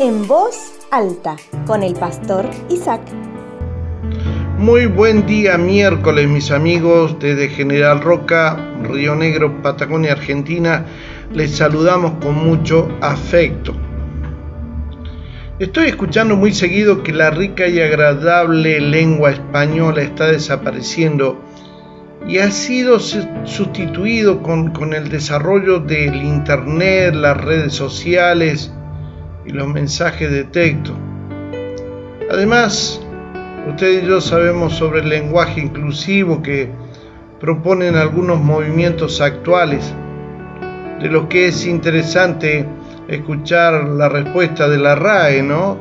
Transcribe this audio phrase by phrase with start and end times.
[0.00, 1.36] en voz alta
[1.66, 3.00] con el pastor Isaac.
[4.58, 10.84] Muy buen día miércoles mis amigos desde General Roca, Río Negro, Patagonia, Argentina.
[11.32, 13.74] Les saludamos con mucho afecto.
[15.60, 21.40] Estoy escuchando muy seguido que la rica y agradable lengua española está desapareciendo
[22.26, 28.72] y ha sido sustituido con, con, el desarrollo del Internet, las redes sociales
[29.44, 30.92] y los mensajes de texto.
[32.30, 33.00] Además,
[33.68, 36.70] ustedes y yo sabemos sobre el lenguaje inclusivo que
[37.40, 39.94] proponen algunos movimientos actuales,
[41.00, 42.66] de lo que es interesante
[43.08, 45.76] escuchar la respuesta de la RAE, ¿no?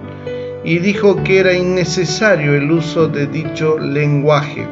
[0.66, 4.68] Y dijo que era innecesario el uso de dicho lenguaje.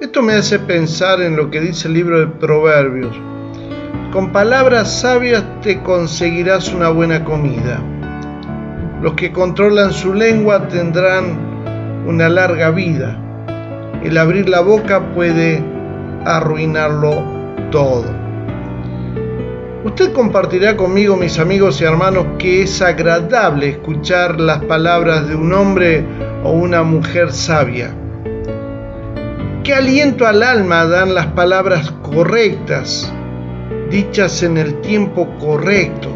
[0.00, 3.16] Esto me hace pensar en lo que dice el libro de Proverbios.
[4.12, 7.80] Con palabras sabias te conseguirás una buena comida.
[9.00, 13.16] Los que controlan su lengua tendrán una larga vida.
[14.02, 15.62] El abrir la boca puede
[16.24, 17.22] arruinarlo
[17.70, 18.06] todo.
[19.84, 25.52] Usted compartirá conmigo, mis amigos y hermanos, que es agradable escuchar las palabras de un
[25.52, 26.04] hombre
[26.42, 27.94] o una mujer sabia
[29.62, 33.12] ¿Qué aliento al alma dan las palabras correctas,
[33.90, 36.08] dichas en el tiempo correcto?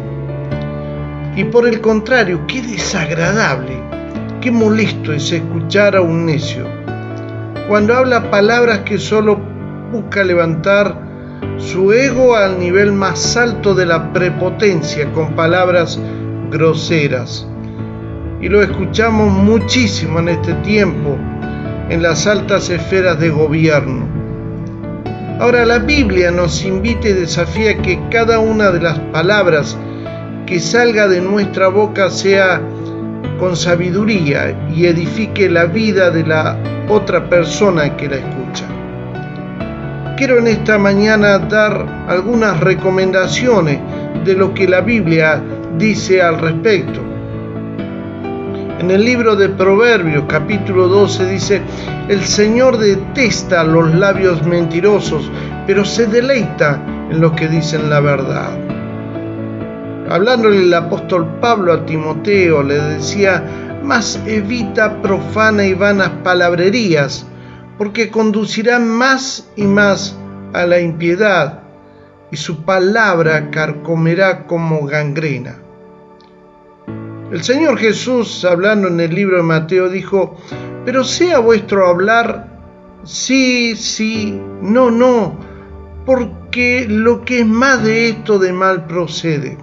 [1.35, 3.77] Y por el contrario, qué desagradable,
[4.39, 6.65] qué molesto es escuchar a un necio,
[7.67, 9.37] cuando habla palabras que solo
[9.91, 11.05] busca levantar
[11.57, 15.99] su ego al nivel más alto de la prepotencia con palabras
[16.51, 17.47] groseras.
[18.41, 21.17] Y lo escuchamos muchísimo en este tiempo
[21.89, 24.24] en las altas esferas de gobierno.
[25.37, 29.77] Ahora la Biblia nos invita y desafía que cada una de las palabras
[30.45, 32.61] que salga de nuestra boca sea
[33.37, 38.65] con sabiduría y edifique la vida de la otra persona que la escucha.
[40.15, 43.79] Quiero en esta mañana dar algunas recomendaciones
[44.23, 45.43] de lo que la Biblia
[45.77, 47.01] dice al respecto.
[48.79, 51.61] En el libro de Proverbios capítulo 12 dice,
[52.09, 55.31] el Señor detesta los labios mentirosos,
[55.65, 58.49] pero se deleita en los que dicen la verdad.
[60.09, 63.41] Hablándole el apóstol Pablo a Timoteo, le decía,
[63.81, 67.25] más evita profana y vanas palabrerías,
[67.77, 70.17] porque conducirán más y más
[70.53, 71.61] a la impiedad,
[72.29, 75.64] y su palabra carcomerá como gangrena.
[77.31, 80.37] El Señor Jesús, hablando en el libro de Mateo, dijo,
[80.85, 82.47] pero sea vuestro hablar
[83.03, 85.35] sí, sí, no, no,
[86.05, 89.57] porque lo que es más de esto de mal procede.